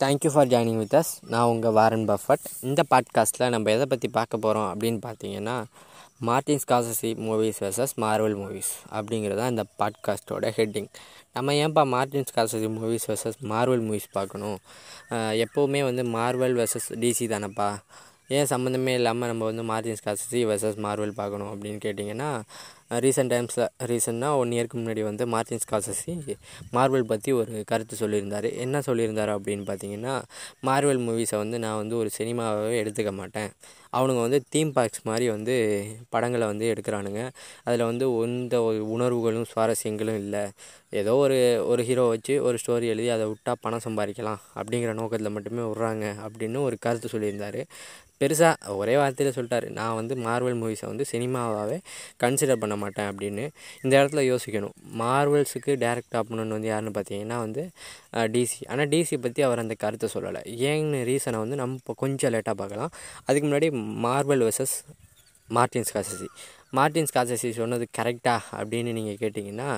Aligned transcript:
Thank you 0.00 0.30
for 0.32 0.48
joining 0.48 0.78
with 0.78 0.94
us 0.94 1.10
நான் 1.26 1.44
உங்கள் 1.44 1.72
Warren 1.72 2.04
Buffett 2.08 2.46
இந்த 2.60 2.80
பாட்காஸ்ட்டில் 2.90 3.48
நம்ம 3.48 3.70
எதை 3.70 3.84
பற்றி 3.88 4.08
பார்க்க 4.08 4.36
போகிறோம் 4.36 4.66
அப்படின்னு 4.72 4.98
பார்த்தீங்கன்னா 5.06 5.54
Martin 6.20 6.60
Scorsese 6.64 7.10
movies 7.26 7.60
versus 7.60 7.94
Marvel 7.96 8.36
movies 8.42 8.72
அப்படிங்கிறது 8.92 9.36
தான் 9.36 9.50
இந்த 9.50 9.64
பாட்காஸ்ட்டோட 9.80 10.50
ஹெட்டிங் 10.56 10.88
நம்ம 11.32 11.52
ஏன்ப்பா 11.52 11.84
Martin 11.86 12.28
Scorsese 12.30 12.68
movies 12.76 13.06
versus 13.08 13.40
Marvel 13.52 13.84
movies 13.86 14.08
பார்க்கணும்? 14.12 14.58
எப்போவுமே 15.44 15.82
வந்து 15.84 16.04
மார்வல் 16.18 16.56
வெர்சஸ் 16.60 16.88
டிசி 17.04 17.28
தானேப்பா. 17.34 17.70
ஏன் 18.28 18.48
சம்மந்தமே 18.50 18.92
இல்லாமல் 18.94 19.28
நம்ம 19.28 19.44
வந்து 19.44 19.62
மார்டின் 19.62 19.98
ஸ்காசசி 20.02 20.42
வெர்சஸ் 20.50 20.78
மார்வல் 20.86 21.18
பார்க்கணும் 21.20 21.50
அப்படின்னு 21.52 21.80
கேட்டிங்கன்னா 21.84 22.30
ரீசெண்ட் 22.90 23.32
டைம்ஸில் 23.34 23.68
ரீசெண்டாக 23.90 24.40
ஒன் 24.40 24.52
இயர்க்கு 24.56 24.76
முன்னாடி 24.80 25.02
வந்து 25.08 25.26
மார்டின் 25.34 25.62
ஸ்காசசி 25.64 26.12
மார்வல் 26.76 27.10
பற்றி 27.12 27.32
ஒரு 27.32 27.64
கருத்து 27.70 27.96
சொல்லியிருந்தார். 28.02 28.48
என்ன 28.64 28.82
சொல்லியிருந்தார் 28.88 29.32
அப்படின்னு 29.36 29.64
பார்த்தீங்கன்னா 29.70 30.14
மார்வல் 30.68 31.02
மூவிஸை 31.06 31.38
வந்து 31.44 31.58
நான் 31.64 31.80
வந்து 31.82 31.96
ஒரு 31.96 32.10
சினிமாவே 32.18 32.76
எடுத்துக்க 32.82 33.12
மாட்டேன். 33.12 33.50
அவனுங்க 33.96 34.22
வந்து 34.26 34.38
தீம் 34.52 34.72
பார்க்ஸ் 34.72 35.04
மாதிரி 35.08 35.26
வந்து 35.34 35.54
படங்களை 36.14 36.46
வந்து 36.46 36.66
எடுக்கிறானுங்க. 36.72 37.20
அதில் 37.64 37.88
வந்து 37.90 38.06
எந்த 38.24 38.62
ஒரு 38.62 38.80
உணர்வுகளும் 38.94 39.46
சுவாரஸ்யங்களும் 39.52 40.18
இல்லை. 40.22 40.44
ஏதோ 41.00 41.12
ஒரு 41.24 41.38
ஒரு 41.66 41.82
ஹீரோ 41.82 42.04
வச்சு 42.08 42.34
ஒரு 42.42 42.56
ஸ்டோரி 42.62 42.86
எழுதி 42.94 43.08
அதை 43.08 43.24
விட்டால் 43.26 43.60
பணம் 43.60 43.84
சம்பாதிக்கலாம் 43.86 44.42
அப்படிங்கிற 44.58 44.92
நோக்கத்தில் 45.00 45.34
மட்டுமே 45.36 45.62
விட்றாங்க 45.70 46.06
அப்படின்னு 46.26 46.58
ஒரு 46.68 46.76
கருத்து 46.86 47.08
சொல்லியிருந்தார். 47.14 47.60
பெருசாக 48.20 48.74
ஒரே 48.80 48.94
வார்த்தையில் 49.00 49.34
சொல்லிட்டாரு. 49.36 49.66
நான் 49.78 49.94
வந்து 49.94 50.14
மார்வல் 50.26 50.58
மூவிஸை 50.60 50.86
வந்து 50.86 51.04
சினிமாவாகவே 51.12 51.78
கன்சிடர் 52.22 52.62
பண்ண 52.62 52.75
மாட்டேன் 52.82 53.08
அப்படின்னு 53.12 53.44
இந்த 53.84 53.92
இடத்துல 54.00 54.22
யோசிக்கணும். 54.32 54.74
மார்வல்ஸுக்கு 55.02 55.72
டேரக்ட் 55.84 56.16
ஆகணும்னு 56.20 56.56
வந்து 56.58 56.70
யாருன்னு 56.72 56.94
பார்த்தீங்கன்னா 56.98 57.38
வந்து 57.46 57.64
டிசி 58.36 58.60
ஆனால் 58.72 58.90
டிசி 58.94 59.18
பற்றி 59.26 59.42
அவர் 59.48 59.64
அந்த 59.64 59.76
கருத்தை 59.84 60.10
சொல்லலை. 60.16 60.42
ஏன்னு 60.70 61.00
ரீசனை 61.10 61.40
வந்து 61.44 61.58
நம்ம 61.62 61.80
இப்போ 61.82 61.96
கொஞ்சம் 62.04 62.32
லேட்டாக 62.36 62.56
பார்க்கலாம். 62.62 62.94
அதுக்கு 63.26 63.46
முன்னாடி 63.48 63.70
Marvel 64.06 64.44
versus 64.48 64.76
Martin 65.56 65.88
Scorsese 65.90 66.28
Martin 66.76 67.10
Scorsese 67.10 67.50
சொன்னது 67.58 67.84
கரெக்டா 67.98 68.36
அப்படின்னு 68.60 68.96
நீங்கள் 68.96 69.20
கேட்டிங்கன்னா 69.20 69.68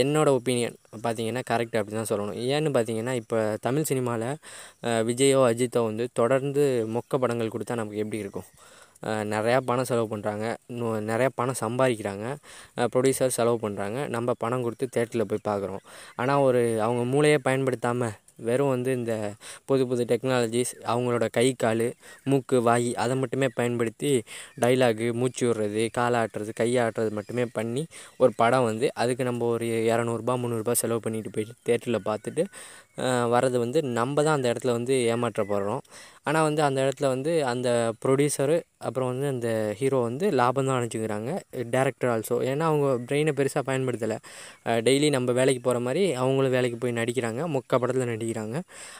என்னோடய 0.00 0.36
ஒப்பீனியன் 0.38 0.74
பார்த்தீங்கன்னா 1.04 1.42
கரெக்ட் 1.50 1.76
அப்படி 1.80 1.94
தான் 1.98 2.08
சொல்லணும். 2.10 2.38
ஏன்னு 2.54 2.70
பார்த்தீங்கன்னா 2.76 3.14
இப்போ 3.20 3.38
தமிழ் 3.66 3.86
சினிமாவில் 3.90 5.04
விஜயோ 5.08 5.40
அஜித்தோ 5.50 5.82
வந்து 5.90 6.04
தொடர்ந்து 6.20 6.64
மொக்க 6.96 7.18
படங்கள் 7.22 7.52
கொடுத்தா 7.54 7.78
நமக்கு 7.80 8.02
எப்படி 8.04 8.22
இருக்கும்? 8.24 8.48
நிறையா 9.34 9.58
பணம் 9.70 9.88
செலவு 9.90 10.08
பண்ணுறாங்க 10.12 10.44
இன்னும் 10.72 11.08
நிறையா 11.10 11.30
பணம் 11.40 11.60
சம்பாதிக்கிறாங்க. 11.64 12.26
ப்ரொடியூசர் 12.92 13.36
செலவு 13.38 13.58
பண்ணுறாங்க 13.64 13.98
நம்ம 14.16 14.34
பணம் 14.44 14.64
கொடுத்து 14.66 14.86
தேட்டரில் 14.96 15.30
போய் 15.32 15.48
பார்க்குறோம். 15.50 15.82
ஆனால் 16.22 16.44
ஒரு 16.48 16.62
அவங்க 16.86 17.04
மூளையை 17.14 17.40
பயன்படுத்தாமல் 17.48 18.16
வெறும் 18.46 18.72
வந்து 18.74 18.90
இந்த 18.98 19.12
புது 19.68 19.82
புது 19.90 20.02
டெக்னாலஜிஸ் 20.10 20.72
அவங்களோட 20.92 21.26
கை 21.36 21.46
கால் 21.62 21.84
மூக்கு 22.30 22.56
வாய் 22.66 22.90
அதை 23.02 23.14
மட்டுமே 23.22 23.48
பயன்படுத்தி 23.58 24.10
டைலாகு 24.62 25.06
மூச்சு 25.20 25.44
விடுறது 25.48 25.84
காலாட்டுறது 25.98 26.22
ஆட்டுறது 26.22 26.52
கையை 26.60 26.78
ஆட்டுறது 26.84 27.10
மட்டுமே 27.18 27.44
பண்ணி 27.58 27.82
ஒரு 28.22 28.32
படம் 28.40 28.66
வந்து 28.70 28.86
அதுக்கு 29.02 29.24
நம்ம 29.28 29.46
ஒரு 29.54 29.66
இரநூறுபா 29.90 30.34
முந்நூறுரூபா 30.42 30.74
செலவு 30.82 31.00
பண்ணிட்டு 31.06 31.32
போயிட்டு 31.36 31.54
தேட்டரில் 31.68 32.06
பார்த்துட்டு 32.08 32.44
வர்றது 33.34 33.56
வந்து 33.64 33.78
நம்ம 33.98 34.22
தான் 34.26 34.36
அந்த 34.38 34.46
இடத்துல 34.52 34.74
வந்து 34.78 34.94
ஏமாற்றப்படுறோம். 35.14 35.82
ஆனால் 36.26 36.46
வந்து 36.48 36.62
அந்த 36.68 36.78
இடத்துல 36.84 37.06
வந்து 37.14 37.32
அந்த 37.52 37.68
ப்ரொடியூசரு 38.04 38.56
அப்புறம் 38.86 39.10
வந்து 39.12 39.26
அந்த 39.34 39.48
ஹீரோ 39.80 39.98
வந்து 40.08 40.26
லாபம் 40.40 40.68
தான் 40.68 40.78
நினச்சிக்கிறாங்க 40.80 41.30
டேரக்டர் 41.74 42.10
ஆல்சோ 42.14 42.36
ஏன்னா 42.50 42.64
அவங்க 42.70 42.88
பிரெயினை 43.08 43.32
பெருசாக 43.38 43.64
பயன்படுத்தலை. 43.68 44.18
டெய்லி 44.88 45.08
நம்ம 45.16 45.32
வேலைக்கு 45.40 45.62
போகிற 45.66 45.80
மாதிரி 45.86 46.02
அவங்களும் 46.22 46.56
வேலைக்கு 46.56 46.78
போய் 46.84 46.98
நடிக்கிறாங்க. 47.00 47.42
மொக்க 47.56 47.80
படத்தில் 47.82 48.10
நடிக்கிறாங்க. 48.14 48.56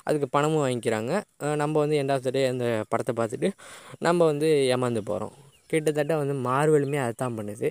அதுக்கு 0.09 0.29
பணமும் 0.37 0.65
வாங்கிக்கிறாங்க. 0.67 1.13
நம்ம 1.63 1.75
வந்து 1.85 1.99
எண்ட் 2.03 2.15
ஆஃப் 2.17 2.27
த 2.29 2.33
டே 2.39 2.45
அந்த 2.55 2.67
படத்தை 2.95 3.15
பார்த்துட்டு 3.23 3.51
நம்ம 4.09 4.25
வந்து 4.33 4.51
ஏமாந்து 4.77 5.03
போகிறோம் 5.13 5.35
கிட்டத்தட்ட 5.72 6.12
வந்து 6.22 6.34
மார்வலுமே 6.48 6.99
அதுதான் 7.04 7.37
பண்ணுது. 7.38 7.69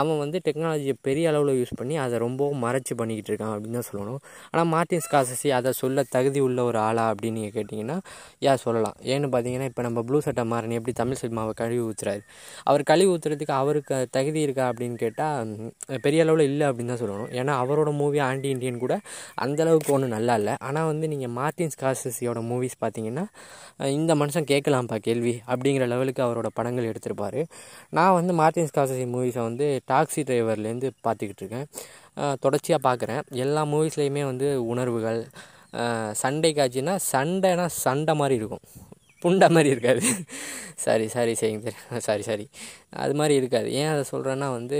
அவன் 0.00 0.18
வந்து 0.22 0.38
டெக்னாலஜியை 0.46 0.94
பெரிய 1.08 1.26
அளவில் 1.32 1.58
யூஸ் 1.60 1.74
பண்ணி 1.80 1.96
அதை 2.04 2.16
ரொம்பவும் 2.26 2.60
மறைச்சி 2.66 2.94
பண்ணிக்கிட்டு 3.00 3.32
இருக்கான் 3.32 3.52
அப்படின்னு 3.54 3.78
தான் 3.80 3.88
சொல்லணும். 3.90 4.20
ஆனால் 4.52 4.68
மார்டின் 4.74 5.04
ஸ்காசசி 5.06 5.50
அதை 5.58 5.72
சொல்ல 5.82 6.04
தகுதி 6.16 6.42
உள்ள 6.48 6.58
ஒரு 6.70 6.80
ஆளா 6.86 7.04
அப்படின்னு 7.12 7.38
நீங்கள் 7.40 7.54
கேட்டிங்கன்னா 7.58 7.98
யா 8.46 8.54
சொல்லலாம். 8.64 8.96
ஏன்னு 9.12 9.30
பார்த்தீங்கன்னா 9.34 9.68
இப்போ 9.72 9.82
நம்ம 9.88 10.02
ப்ளூ 10.08 10.20
சட்டை 10.28 10.44
மாறன் 10.52 10.76
எப்படி 10.78 10.94
தமிழ் 11.02 11.20
சினிமாவை 11.22 11.54
கழுவி 11.62 11.82
ஊற்றுறாரு 11.88 12.22
அவர் 12.70 12.82
கழுவி 12.92 13.10
ஊற்றுறதுக்கு 13.14 13.54
அவருக்கு 13.62 13.96
தகுதி 14.16 14.40
இருக்கா 14.46 14.64
அப்படின்னு 14.72 14.98
கேட்டால் 15.04 15.52
பெரிய 16.06 16.26
அளவில் 16.26 16.46
இல்லை 16.50 16.66
அப்படின்னு 16.70 16.92
தான் 16.92 17.02
சொல்லணும். 17.04 17.30
ஏன்னா 17.40 17.52
அவரோட 17.62 17.90
மூவி 18.00 18.18
ஆண்டி 18.28 18.48
இண்டியன் 18.54 18.82
கூட 18.84 18.94
அந்தளவுக்கு 19.44 19.92
ஒன்றும் 19.96 20.14
நல்லா 20.16 20.34
இல்லை. 20.40 20.54
ஆனால் 20.68 20.88
வந்து 20.92 21.06
நீங்கள் 21.12 21.32
மார்டின் 21.38 21.72
ஸ்காசஸியோட 21.74 22.40
மூவிஸ் 22.50 22.76
பார்த்தீங்கன்னா 22.84 23.24
இந்த 23.98 24.12
மனுஷன் 24.20 24.48
கேட்கலாம்ப்பா 24.52 24.96
கேள்வி 25.08 25.34
அப்படிங்கிற 25.52 25.86
லெவலுக்கு 25.92 26.22
அவரோட 26.26 26.48
படங்கள் 26.58 26.88
எடுத்திருப்பார். 26.90 27.37
நான் 27.96 28.16
வந்து 28.18 28.32
மார்டின் 28.40 28.70
ஸ்காசசி 28.70 29.04
மூவிஸை 29.14 29.42
வந்து 29.48 29.66
டாக்ஸி 29.90 30.22
டிரைவர்லேருந்து 30.30 30.90
பார்த்துக்கிட்டு 31.06 31.42
இருக்கேன். 31.44 31.68
தொடர்ச்சியாக 32.44 32.80
பார்க்குறேன் 32.88 33.22
எல்லா 33.44 33.64
மூவிஸ்லேயுமே 33.74 34.24
வந்து 34.32 34.48
உணர்வுகள் 34.72 35.20
சண்டை 36.22 36.50
காட்சின்னா 36.58 36.94
சண்டைனா 37.12 37.66
சண்டை 37.84 38.14
மாதிரி 38.20 38.36
இருக்கும். 38.40 38.64
புண்டை 39.22 39.48
மாதிரி 39.50 39.68
இருக்காது. 39.68 40.02
சாரி 40.74 41.08
சாரி 41.08 41.32
சரிங்க 41.40 41.70
சாரி 41.98 42.22
சாரி. 42.22 42.48
அது 42.90 43.14
மாதிரி 43.14 43.34
இருக்காது. 43.34 43.72
ஏன் 43.72 43.86
அதை 43.86 44.04
சொல்கிறேன்னா 44.12 44.48
வந்து 44.50 44.78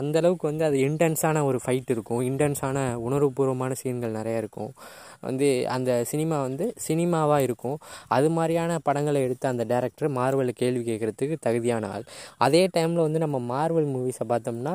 அந்தளவுக்கு 0.00 0.46
வந்து 0.50 0.64
அது 0.64 0.78
இன்டென்ஸான 0.78 1.44
ஒரு 1.44 1.60
ஃபைட் 1.66 1.90
இருக்கும். 1.90 2.20
இன்டென்ஸான 2.20 2.78
உணர்வுபூர்வமான 2.94 3.74
சீன்கள் 3.82 4.16
நிறையா 4.20 4.36
இருக்கும். 4.36 4.72
வந்து 5.20 5.68
அந்த 5.68 6.04
சினிமா 6.04 6.42
வந்து 6.42 6.74
சினிமாவாக 6.76 7.42
இருக்கும். 7.42 7.78
அது 8.08 8.30
மாதிரியான 8.30 8.78
படங்களை 8.78 9.22
எடுத்த 9.22 9.48
அந்த 9.48 9.64
டேரக்டர் 9.64 10.10
மார்வலில் 10.20 10.60
கேள்வி 10.62 10.82
கேட்குறதுக்கு 10.90 11.36
தகுதியான 11.40 11.88
ஆள். 11.88 12.04
அதே 12.38 12.68
டைமில் 12.76 13.06
வந்து 13.06 13.18
நம்ம 13.18 13.38
மார்வல் 13.52 13.92
மூவிஸை 13.94 14.26
பார்த்தோம்னா 14.28 14.74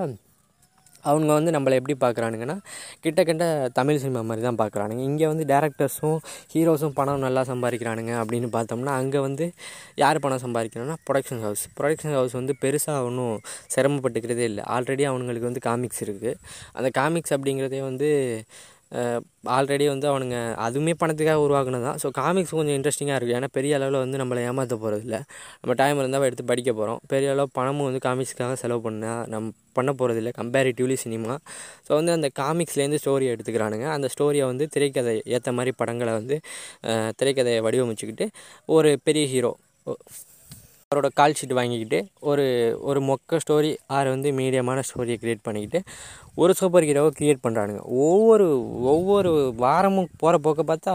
அவங்க 1.10 1.32
வந்து 1.38 1.54
நம்மளை 1.56 1.76
எப்படி 1.80 1.96
பார்க்குறானுங்கன்னா 2.04 2.58
கிட்ட 3.06 3.24
கிட்ட 3.30 3.46
தமிழ் 3.80 4.02
சினிமா 4.04 4.22
மாதிரி 4.30 4.44
தான் 4.48 4.60
பார்க்குறானுங்க. 4.62 5.04
இங்கே 5.10 5.28
வந்து 5.32 5.46
டேரக்டர்ஸும் 5.54 6.18
ஹீரோஸும் 6.54 6.96
பணம் 7.00 7.24
நல்லா 7.26 7.44
சம்பாதிக்கிறானுங்க 7.52 8.14
அப்படின்னு 8.24 8.50
பார்த்தோம்னா 8.58 8.96
அங்கே 9.02 9.22
வந்து 9.28 9.48
யார் 10.04 10.24
பணம் 10.26 10.44
சம்பாதிக்கிறாங்கன்னா 10.46 11.00
ப்ரொடக்ஷன் 11.08 11.44
ஹவுஸ் 11.46 11.66
ப்ரொடக்ஷன் 11.80 12.16
ஹவுஸ் 12.18 12.36
வந்து 12.40 12.56
பெருசாக 12.64 13.08
ஒன்றும் 13.10 13.38
சிரமப்பட்டுக்கிறதே 13.76 14.46
இல்லை. 14.52 14.66
ஆல்ரெடி 14.76 15.06
அவனுங்களுக்கு 15.12 15.50
வந்து 15.52 15.66
காமிக்ஸ் 15.70 16.04
இருக்குது 16.06 16.32
அந்த 16.78 16.92
காமிக்ஸ் 17.00 17.36
அப்படிங்கிறதே 17.38 17.82
வந்து 17.90 18.10
ஆல்ரெடி 19.56 19.86
வந்து 19.92 20.08
அவனுங்க 20.12 20.38
அதுவுமே 20.66 20.94
பணத்துக்காக 21.02 21.40
உருவாக்குனது 21.46 21.86
தான். 21.88 21.98
ஸோ 22.04 22.08
காமிக்ஸ் 22.20 22.54
கொஞ்சம் 22.58 22.76
இன்ட்ரெஸ்டிங்காக 22.78 23.16
இருக்குது 23.20 23.38
ஏன்னா 23.40 23.50
பெரிய 23.58 23.78
அளவில் 23.78 23.98
வந்து 24.04 24.18
நம்மளை 24.22 24.42
ஏமாற்ற 24.50 24.76
போகிறது 24.84 25.04
இல்லை 25.08 25.20
நம்ம 25.62 25.76
டைம் 25.82 26.00
இருந்தால் 26.02 26.28
எடுத்து 26.30 26.46
படிக்க 26.52 26.72
போகிறோம் 26.80 27.00
பெரிய 27.14 27.30
அளவு 27.36 27.50
பணமும் 27.60 27.88
வந்து 27.90 28.02
காமிக்ஸ்க்காக 28.08 28.58
செலவு 28.64 28.82
பண்ணால் 28.88 29.24
நம்ம 29.34 29.52
பண்ண 29.78 29.92
போகிறது 30.02 30.20
இல்லை 30.24 30.34
கம்பேரிட்டிவ்லி 30.40 30.98
சினிமா 31.06 31.36
ஸோ 31.88 31.92
வந்து 32.00 32.14
அந்த 32.18 32.30
காமிக்ஸ்லேருந்து 32.42 33.02
ஸ்டோரியை 33.04 33.32
எடுத்துக்கிறானுங்க. 33.36 33.88
அந்த 33.98 34.10
ஸ்டோரியை 34.16 34.48
வந்து 34.52 34.68
திரைக்கதை 34.76 35.16
ஏற்ற 35.38 35.52
மாதிரி 35.60 35.74
படங்களை 35.82 36.14
வந்து 36.20 36.38
திரைக்கதையை 37.22 37.62
வடிவமைச்சுக்கிட்டு 37.68 38.28
ஒரு 38.78 38.92
பெரிய 39.10 39.26
ஹீரோ 39.34 39.54
அவரோட 40.94 41.10
கால் 41.20 41.38
ஷீட் 41.40 41.60
வாங்கிக்கிட்டு 41.60 42.00
ஒரு 42.32 42.46
ஒரு 42.82 43.02
மொக்க 43.10 43.40
ஸ்டோரி 43.44 43.72
ஆறு 43.98 44.10
வந்து 44.10 44.32
மீடியமான 44.40 44.84
ஸ்டோரியை 44.90 45.18
க்ரியேட் 45.22 45.48
பண்ணிக்கிட்டு 45.48 45.82
ஒரு 46.42 46.52
சூப்பர் 46.60 46.86
ஹீரோவை 46.88 47.10
க்ரியேட் 47.18 47.42
பண்ணுறானுங்க 47.46 47.82
ஒவ்வொரு 48.04 48.46
ஒவ்வொரு 48.92 49.32
வாரமும் 49.64 50.08
போகிற 50.22 50.38
போக்க 50.46 50.62
பார்த்தா 50.72 50.94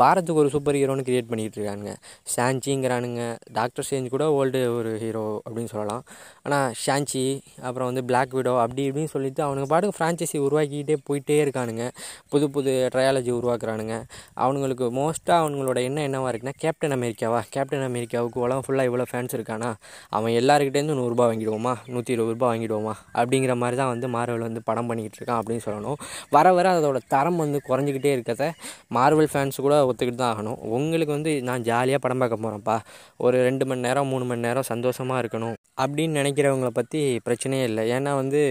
வாரத்துக்கு 0.00 0.40
ஒரு 0.42 0.50
சூப்பர் 0.54 0.76
ஹீரோன்னு 0.78 1.04
க்ரியேட் 1.08 1.28
பண்ணிக்கிட்டு 1.30 1.58
இருக்கானுங்க. 1.58 1.92
ஷான்ச்சிங்கிறானுங்க 2.34 3.22
டாக்டர் 3.58 3.86
சேஞ்ச் 3.90 4.08
கூட 4.14 4.24
ஓல்டு 4.38 4.60
ஒரு 4.76 4.90
ஹீரோ 5.02 5.24
அப்படின்னு 5.46 5.72
சொல்லலாம். 5.74 6.02
ஆனால் 6.46 6.72
ஷான்ச்சி 6.84 7.24
அப்புறம் 7.66 7.88
வந்து 7.90 8.04
பிளாக் 8.10 8.36
விடோ 8.38 8.54
அப்படி 8.62 8.82
இப்படின்னு 8.90 9.12
சொல்லிட்டு 9.16 9.42
அவனுங்க 9.46 9.68
பாட்டுக்கு 9.72 9.98
ஃப்ரான்ச்சைசி 9.98 10.38
உருவாக்கிக்கிட்டே 10.46 10.96
போயிட்டே 11.10 11.36
இருக்கானுங்க. 11.44 11.84
புது 12.32 12.48
புது 12.56 12.74
ட்ரையாலஜி 12.94 13.32
உருவாக்குறானுங்க. 13.40 13.96
அவனுங்களுக்கு 14.44 14.88
மோஸ்ட்டாக 15.00 15.42
அவங்களோட 15.44 15.78
எண்ணம் 15.88 16.06
என்னவாக 16.08 16.32
இருக்குன்னா 16.32 16.56
கேப்டன் 16.64 16.96
அமெரிக்காவா 16.98 17.42
கேப்டன் 17.56 17.86
அமெரிக்காவுக்கு 17.90 18.40
உலகம் 18.46 18.66
ஃபுல்லாக 18.68 18.90
இவ்வளோ 18.90 19.06
ஃபேன்ஸ் 19.14 19.36
இருக்கானா 19.38 19.70
அவன் 20.18 20.36
எல்லாருக்கிட்டேருந்து 20.42 20.98
நூறுரூபா 21.00 21.26
வாங்கிடுவோமா 21.30 21.74
நூற்றி 21.94 22.14
இருபது 22.16 22.34
ரூபா 22.36 22.48
வாங்கிடுவோமா 22.52 22.94
அப்படிங்கிற 23.18 23.54
மாதிரி 23.62 23.78
தான் 23.82 23.92
வந்து 23.94 24.06
மார்வல் 24.16 24.46
வந்து 24.48 24.62
படம் 24.68 24.88
பண்ணிக்கிட்டு 24.90 25.18
இருக்கான் 25.20 25.40
அப்படின்னு 25.40 25.64
சொல்லணும். 25.66 25.98
வர 26.36 26.46
வர 26.58 26.66
அதோட 26.78 26.98
தரம் 27.14 27.40
வந்து 27.44 27.58
குறைஞ்சிக்கிட்டே 27.68 28.12
இருக்கிறத 28.16 28.46
மார்வல் 28.96 29.30
ஃபேன்ஸ் 29.32 29.58
கூட 29.66 29.74
ஒத்துக்கிட்டு 29.90 30.20
தான் 30.22 30.32
ஆகணும். 30.34 30.58
உங்களுக்கு 30.78 31.12
வந்து 31.16 31.32
நான் 31.48 31.64
ஜாலியாக 31.68 32.02
படம் 32.04 32.22
பார்க்க 32.22 32.42
போகிறேன்ப்பா 32.44 32.76
ஒரு 33.26 33.36
ரெண்டு 33.48 33.66
மணி 33.70 33.84
நேரம் 33.88 34.10
மூணு 34.12 34.24
மணி 34.30 34.46
நேரம் 34.48 34.68
சந்தோஷமாக 34.72 35.20
இருக்கணும் 35.22 35.56
அப்படின்னு 35.82 36.18
நினைக்கிறவங்கள 36.20 36.70
பற்றி 36.80 37.00
பிரச்சனையே 37.26 37.64
இல்லை. 37.70 37.84
ஏன்னா 37.96 38.12
வந்து 38.22 38.42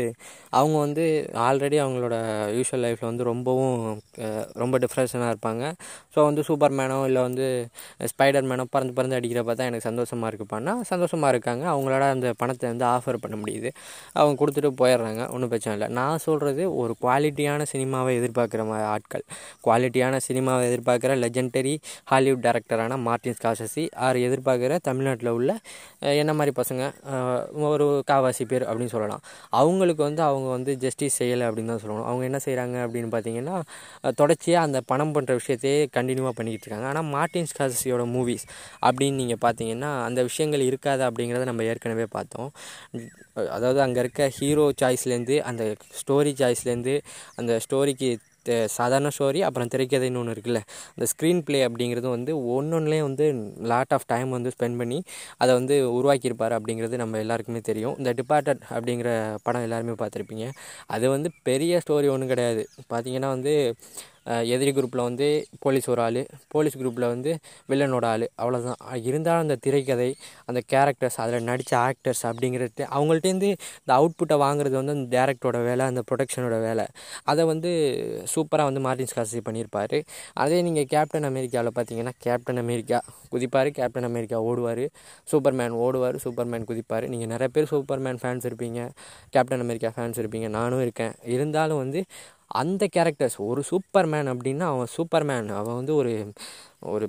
அவங்க 0.59 0.75
வந்து 0.85 1.05
ஆல்ரெடி 1.47 1.77
அவங்களோட 1.83 2.15
யூஷுவல் 2.57 2.83
லைஃப்பில் 2.85 3.09
வந்து 3.11 3.29
ரொம்பவும் 3.31 3.77
ரொம்ப 4.63 4.75
டிப்ரெஷனாக 4.83 5.31
இருப்பாங்க. 5.33 5.63
ஸோ 6.13 6.19
வந்து 6.29 6.41
சூப்பர் 6.49 6.75
மேனோ 6.79 6.97
இல்லை 7.09 7.21
வந்து 7.27 7.45
ஸ்பைடர் 8.11 8.49
மேனோ 8.51 8.65
பறந்து 8.75 8.95
பறந்து 8.97 9.17
அடிக்கிறப்ப 9.19 9.53
தான் 9.59 9.69
எனக்கு 9.71 9.87
சந்தோஷமாக 9.89 10.29
இருக்குப்பா 10.31 10.52
பண்ணால் 10.53 10.81
சந்தோஷமாக 10.91 11.31
இருக்காங்க. 11.33 11.63
அவங்களால 11.73 12.09
அந்த 12.15 12.27
பணத்தை 12.41 12.65
வந்து 12.73 12.85
ஆஃபர் 12.95 13.21
பண்ண 13.23 13.35
முடியுது. 13.43 13.69
அவங்க 14.19 14.35
கொடுத்துட்டு 14.41 14.71
போயிடுறாங்க. 14.81 15.21
ஒன்றும் 15.35 15.51
பிரச்சனை 15.53 15.73
இல்லை. 15.77 15.89
நான் 15.99 16.23
சொல்கிறது 16.27 16.63
ஒரு 16.81 16.95
குவாலிட்டியான 17.03 17.67
சினிமாவை 17.73 18.13
எதிர்பார்க்குற 18.19 18.63
மாதிரி 18.71 18.87
ஆட்கள். 18.93 19.25
குவாலிட்டியான 19.67 20.19
சினிமாவை 20.27 20.63
எதிர்பார்க்குற 20.71 21.15
லெஜெண்டரி 21.23 21.75
ஹாலிவுட் 22.11 22.43
டேரக்டரான 22.47 22.97
மார்டின் 23.07 23.37
ஸ்காசசி 23.39 23.85
ஆர் 24.07 24.19
எதிர்பார்க்குற 24.27 24.77
தமிழ்நாட்டில் 24.89 25.31
உள்ள 25.37 25.51
என்ன 26.21 26.31
மாதிரி 26.37 26.53
பசங்க 26.61 26.83
ஒரு 27.73 27.87
காவாசி 28.09 28.43
பேர் 28.51 28.65
அப்படின்னு 28.69 28.93
சொல்லலாம். 28.95 29.23
அவங்களுக்கு 29.61 30.01
வந்து 30.07 30.21
அவங்க 30.29 30.47
வந்து 30.57 30.71
ஜஸ்டிஸ் 30.83 31.17
செய்யலை 31.19 31.45
அப்படின்னு 31.49 31.71
தான் 31.73 31.81
சொல்லணும். 31.83 32.07
அவங்க 32.09 32.23
என்ன 32.29 32.39
செய்கிறாங்க 32.45 32.77
அப்படின்னு 32.85 33.09
பார்த்தீங்கன்னா 33.15 33.55
தொடர்ச்சியாக 34.19 34.67
அந்த 34.67 34.79
பணம் 34.91 35.13
பண்ணுற 35.15 35.33
விஷயத்தையே 35.41 35.77
கண்டினியூவாக 35.97 36.35
பண்ணிக்கிட்டு 36.37 36.65
இருக்காங்க. 36.65 36.87
ஆனால் 36.91 37.07
மார்டின் 37.15 37.49
ஸ்காசஸியோட 37.51 38.03
மூவிஸ் 38.15 38.45
அப்படின்னு 38.87 39.19
நீங்கள் 39.21 39.41
பார்த்தீங்கன்னா 39.45 39.91
அந்த 40.07 40.19
விஷயம் 40.29 40.42
விஷயங்கள் 40.43 40.69
இருக்காது 40.69 41.01
அப்படிங்கிறத 41.07 41.45
நம்ம 41.49 41.63
ஏற்கனவே 41.71 42.05
பார்த்தோம். 42.17 42.49
அதாவது 43.55 43.79
அங்கே 43.85 43.99
இருக்க 44.03 44.23
ஹீரோ 44.37 44.65
சாய்ஸ்லேருந்து 44.81 45.35
அந்த 45.49 45.63
ஸ்டோரி 46.01 46.31
சாய்ஸ்லேருந்து 46.41 46.95
அந்த 47.41 47.51
ஸ்டோரிக்கு 47.65 48.09
சாதாரண 48.77 49.09
ஸ்டோரி 49.15 49.41
அப்புறம் 49.47 49.69
திரைக்கதைன்னு 49.73 50.19
ஒன்று 50.21 50.33
இருக்குல்ல 50.35 50.61
அந்த 50.95 51.05
ஸ்க்ரீன் 51.11 51.41
ப்ளே 51.47 51.59
அப்படிங்கிறது 51.67 52.07
வந்து 52.15 52.31
ஒன்னொன்றுலேயும் 52.55 53.07
வந்து 53.09 53.25
லாட் 53.71 53.93
ஆஃப் 53.97 54.07
டைம் 54.11 54.29
வந்து 54.37 54.51
ஸ்பெண்ட் 54.55 54.79
பண்ணி 54.81 54.97
அதை 55.43 55.51
வந்து 55.59 55.75
உருவாக்கியிருப்பார் 55.97 56.55
அப்படிங்கிறது 56.57 57.01
நம்ம 57.03 57.21
எல்லாருக்குமே 57.23 57.61
தெரியும். 57.69 57.95
இந்த 58.01 58.13
டிபார்ட்டட் 58.19 58.63
அப்படிங்கிற 58.75 59.11
படம் 59.45 59.65
எல்லாருமே 59.67 59.95
பார்த்துருப்பீங்க. 60.01 60.47
அது 60.95 61.05
வந்து 61.15 61.31
பெரிய 61.49 61.79
ஸ்டோரி 61.85 62.09
ஒன்றும் 62.15 62.33
கிடையாது. 62.33 62.63
பார்த்தீங்கன்னா 62.93 63.31
வந்து 63.37 63.53
எதிரி 64.53 64.71
குரூப்பில் 64.77 65.03
வந்து 65.07 65.27
போலீஸ் 65.65 65.87
ஒரு 65.93 66.01
ஆள் 66.05 66.19
போலீஸ் 66.53 66.77
குரூப்பில் 66.81 67.07
வந்து 67.13 67.31
வில்லனோட 67.71 68.05
ஆள். 68.13 68.25
அவ்வளோதான் 68.41 68.79
இருந்தாலும் 69.09 69.43
அந்த 69.45 69.57
திரைக்கதை 69.65 70.09
அந்த 70.49 70.59
கேரக்டர்ஸ் 70.73 71.17
அதில் 71.23 71.47
நடித்த 71.49 71.73
ஆக்டர்ஸ் 71.87 72.23
அப்படிங்கிறது 72.29 72.83
அவங்கள்ட்டேருந்து 72.97 73.49
இந்த 73.81 73.91
அவுட்புட்டை 73.99 74.37
வாங்குறது 74.45 74.75
வந்து 74.81 74.95
அந்த 74.97 75.07
டேரக்டரோட 75.17 75.61
வேலை 75.69 75.85
அந்த 75.91 76.03
ப்ரொடக்ஷனோட 76.09 76.57
வேலை. 76.67 76.85
அதை 77.31 77.45
வந்து 77.51 77.71
சூப்பராக 78.33 78.69
வந்து 78.69 78.83
மார்டின் 78.87 79.11
ஸ்காசி 79.13 79.41
பண்ணியிருப்பார். 79.49 79.97
அதே 80.43 80.59
நீங்கள் 80.67 80.87
கேப்டன் 80.93 81.27
அமெரிக்காவில் 81.31 81.75
பார்த்தீங்கன்னா 81.77 82.13
கேப்டன் 82.27 82.61
அமெரிக்கா 82.63 82.99
குதிப்பார் 83.33 83.69
கேப்டன் 83.79 84.07
அமெரிக்கா 84.11 84.39
ஓடுவார். 84.49 84.85
சூப்பர்மேன் 85.31 85.75
ஓடுவார் 85.85 86.17
சூப்பர்மேன் 86.25 86.67
குதிப்பார். 86.71 87.07
நீங்கள் 87.13 87.31
நிறைய 87.33 87.49
பேர் 87.55 87.71
சூப்பர்மேன் 87.73 88.19
ஃபேன்ஸ் 88.23 88.47
இருப்பீங்க 88.49 88.81
கேப்டன் 89.35 89.63
அமெரிக்கா 89.65 89.91
ஃபேன்ஸ் 89.97 90.19
இருப்பீங்க. 90.23 90.47
நானும் 90.59 90.81
இருக்கேன். 90.85 91.13
இருந்தாலும் 91.35 91.81
வந்து 91.83 92.01
அந்த 92.53 92.83
கேரக்டர்ஸ் 92.95 93.37
ஒரு 93.41 93.61
சூப்பர்மேன் 93.69 94.29
அப்படின்னா 94.33 94.65
அவன் 94.69 94.91
சூப்பர் 94.93 95.25
மேன் 95.25 95.49
அவன் 95.51 95.75
வந்து 95.75 95.95
ஒரு 95.95 96.11
ஒரு 96.91 97.05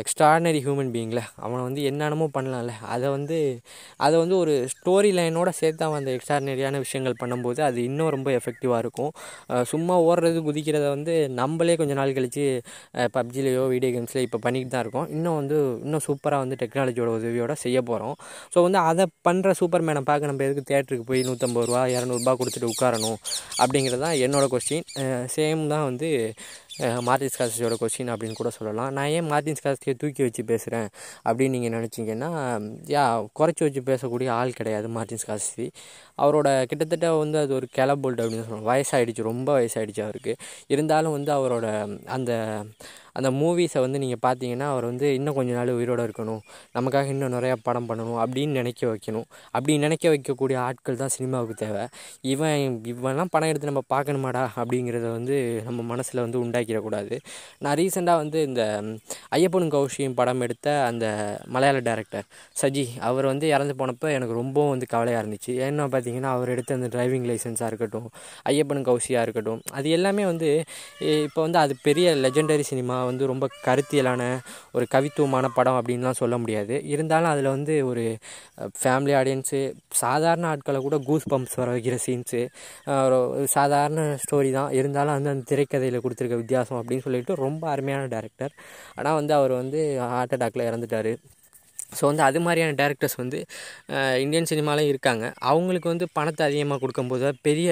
எக்ஸ்ட்ராடினரி 0.00 0.60
ஹியூமன் 0.64 0.90
பீயிங்கில் 0.94 1.22
அவனை 1.44 1.60
வந்து 1.66 1.82
என்னென்னமோ 1.90 2.26
பண்ணலாம்ல. 2.36 2.72
அதை 2.94 3.08
வந்து 3.14 3.38
அதை 4.06 4.16
வந்து 4.22 4.36
ஒரு 4.42 4.54
ஸ்டோரி 4.74 5.10
லைனோட 5.18 5.50
சேர்த்து 5.60 5.84
அவன் 5.86 6.00
அந்த 6.00 6.12
எக்ஸ்ட்ராடினரியான 6.16 6.78
விஷயங்கள் 6.84 7.16
பண்ணும்போது 7.22 7.60
அது 7.68 7.78
இன்னும் 7.88 8.10
ரொம்ப 8.16 8.28
எஃபெக்டிவாக 8.38 8.82
இருக்கும். 8.84 9.10
சும்மா 9.72 9.96
ஓடுறது 10.08 10.40
குதிக்கிறத 10.48 10.86
வந்து 10.96 11.14
நம்மளே 11.40 11.76
கொஞ்ச 11.82 11.94
நாள் 12.00 12.14
கழித்து 12.18 12.44
பப்ஜிலேயோ 13.16 13.64
வீடியோ 13.74 13.92
கேம்ஸ்லேயோ 13.96 14.26
இப்போ 14.28 14.40
பண்ணிக்கிட்டு 14.46 14.74
தான் 14.76 14.84
இருக்கோம். 14.86 15.08
இன்னும் 15.16 15.38
வந்து 15.40 15.58
இன்னும் 15.86 16.04
சூப்பராக 16.08 16.44
வந்து 16.44 16.58
டெக்னாலஜியோட 16.62 17.10
உதவியோட 17.18 17.56
செய்ய 17.64 17.78
போகிறோம் 17.90 18.16
ஸோ 18.54 18.58
வந்து 18.66 18.80
அதை 18.90 19.06
பண்ணுற 19.28 19.50
சூப்பர் 19.62 19.86
மேனை 19.88 20.04
பார்க்க 20.10 20.32
நம்ம 20.32 20.44
எதுக்கு 20.48 20.64
தேட்டருக்கு 20.72 21.08
போய் 21.10 21.26
நூற்றம்பது 21.28 21.68
ரூபா 21.70 21.82
இரநூறுபா 21.96 22.34
கொடுத்துட்டு 22.40 22.72
உட்காரணும் 22.74 23.18
அப்படிங்கிறது 23.62 24.02
தான் 24.06 24.18
என்னோடய 24.26 24.50
கொஸ்டின் 24.54 24.86
சேம் 25.34 25.62
தான் 25.74 25.86
வந்து 25.88 26.08
அஹ் 26.78 27.00
மார்டின் 27.00 27.28
ஸ்காசியோட 27.38 27.74
கொஸ்டின் 27.80 28.12
அப்படின்னு 28.12 28.32
கூட 28.32 28.50
சொல்லலாம். 28.50 28.92
நான் 28.92 29.06
ஏன் 29.06 29.26
மார்டின் 29.26 29.56
ஸ்காசியை 29.62 29.94
தூக்கி 29.96 30.22
வச்சு 30.22 30.44
பேசுகிறேன் 30.44 30.88
அப்படின்னு 31.24 31.48
நீங்கள் 31.48 31.74
நினச்சிங்கன்னா 31.78 32.30
யா 32.86 33.04
குறைச்சி 33.38 33.74
வச்சு 33.74 33.82
பேசக்கூடிய 33.86 34.30
ஆள் 34.30 34.52
கிடையாது 34.52 34.88
மார்டின் 34.88 35.18
ஸ்காசி 35.26 35.70
அவரோட 36.18 36.64
கிட்டத்தட்ட 36.64 37.12
வந்து 37.12 37.38
அது 37.38 37.54
ஒரு 37.54 37.68
கிளபோல்ட் 37.76 38.26
அப்படின்னு 38.26 38.44
சொல்லலாம். 38.44 38.66
வயசாயிடுச்சு 38.66 39.22
ரொம்ப 39.22 39.60
வயசாகிடுச்சு 39.60 40.02
அவருக்கு. 40.02 40.36
இருந்தாலும் 40.66 41.12
வந்து 41.12 41.32
அவரோட 41.32 41.66
அந்த 42.04 42.62
அந்த 43.18 43.28
மூவிஸை 43.40 43.80
வந்து 43.84 43.98
நீங்கள் 44.04 44.22
பார்த்தீங்கன்னா 44.26 44.66
அவர் 44.74 44.86
வந்து 44.90 45.06
இன்னும் 45.18 45.36
கொஞ்ச 45.38 45.50
நாள் 45.58 45.72
உயிரோடு 45.78 46.02
இருக்கணும். 46.08 46.40
நமக்காக 46.76 47.08
இன்னும் 47.14 47.34
நிறையா 47.36 47.54
படம் 47.68 47.88
பண்ணணும் 47.90 48.18
அப்படின்னு 48.24 48.58
நினைக்க 48.60 48.82
வைக்கணும். 48.92 49.26
அப்படி 49.54 49.76
நினைக்க 49.86 50.04
வைக்கக்கூடிய 50.14 50.56
ஆட்கள் 50.66 51.00
தான் 51.02 51.12
சினிமாவுக்கு 51.16 51.56
தேவை. 51.64 51.84
இவன் 52.32 52.56
இவன்லாம் 52.92 53.32
படம் 53.34 53.50
எடுத்து 53.52 53.70
நம்ம 53.72 53.82
பார்க்கணுமாடா 53.94 54.44
அப்படிங்கிறத 54.60 55.06
வந்து 55.18 55.36
நம்ம 55.68 55.86
மனசில் 55.92 56.22
வந்து 56.24 56.38
உண்டாக்கிடக்கூடாது. 56.44 57.16
நான் 57.64 57.76
ரீசெண்டாக 57.82 58.22
வந்து 58.22 58.38
இந்த 58.48 58.62
ஐயப்பனும் 59.38 59.72
கௌஷியும் 59.76 60.16
படம் 60.20 60.44
எடுத்த 60.46 60.68
அந்த 60.90 61.06
மலையாள 61.54 61.78
டேரக்டர் 61.88 62.26
சஜி 62.62 62.84
அவர் 63.08 63.26
வந்து 63.32 63.46
இறந்து 63.54 63.74
போனப்போ 63.80 64.08
எனக்கு 64.18 64.34
ரொம்பவும் 64.40 64.72
வந்து 64.74 64.86
கவலையாக 64.94 65.22
இருந்துச்சு. 65.22 65.52
ஏன்னா 65.66 65.86
பார்த்தீங்கன்னா 65.94 66.30
அவர் 66.36 66.52
எடுத்த 66.54 66.78
அந்த 66.78 66.90
டிரைவிங் 66.94 67.26
லைசன்ஸாக 67.30 67.70
இருக்கட்டும் 67.72 68.08
ஐயப்பனும் 68.52 68.86
கௌஷியாக 68.90 69.26
இருக்கட்டும் 69.26 69.60
அது 69.78 69.88
எல்லாமே 69.98 70.24
வந்து 70.32 70.50
இப்போ 71.26 71.40
வந்து 71.46 71.58
அது 71.64 71.74
பெரிய 71.88 72.08
லெஜெண்டரி 72.24 72.64
சினிமா 72.72 72.96
வந்து 73.10 73.30
ரொம்ப 73.32 73.46
கருத்தியலான 73.66 74.22
ஒரு 74.76 74.86
கவித்துவமான 74.94 75.46
படம் 75.58 75.78
அப்படின்லாம் 75.80 76.20
சொல்ல 76.22 76.34
முடியாது. 76.42 76.74
இருந்தாலும் 76.94 77.32
அதில் 77.32 77.50
வந்து 77.56 77.74
ஒரு 77.90 78.04
ஃபேமிலி 78.80 79.14
ஆடியன்ஸு 79.20 79.60
சாதாரண 80.02 80.46
ஆட்களை 80.52 80.80
கூட 80.86 80.98
கூஸ் 81.08 81.28
பம்ப்ஸ் 81.32 81.58
வர 81.62 81.68
வைக்கிற 81.76 81.98
சீன்ஸு 82.06 82.42
ஒரு 83.06 83.48
சாதாரண 83.56 84.02
ஸ்டோரி 84.24 84.52
தான். 84.58 84.70
இருந்தாலும் 84.80 85.16
வந்து 85.18 85.32
அந்த 85.34 85.46
திரைக்கதையில் 85.52 86.02
கொடுத்துருக்க 86.04 86.38
வித்தியாசம் 86.42 86.80
அப்படின்னு 86.80 87.06
சொல்லிட்டு 87.08 87.42
ரொம்ப 87.46 87.64
அருமையான 87.74 88.06
டேரக்டர் 88.16 88.54
ஆனால் 88.98 89.18
வந்து 89.20 89.34
அவர் 89.40 89.54
வந்து 89.62 89.80
ஹார்ட் 90.12 90.34
அட்டாக்ல 90.36 90.68
இறந்துட்டார். 90.70 91.12
ஸோ 91.92 92.02
வந்து 92.10 92.22
அது 92.28 92.38
மாதிரியான 92.44 92.74
டேரக்டர்ஸ் 92.80 93.16
வந்து 93.20 93.38
இந்தியன் 94.22 94.48
சினிமாலையும் 94.50 94.90
இருக்காங்க. 94.92 95.24
அவங்களுக்கு 95.50 95.88
வந்து 95.92 96.06
பணத்தை 96.18 96.42
அதிகமாக 96.48 96.80
கொடுக்கும்போது 96.82 97.28
பெரிய 97.46 97.70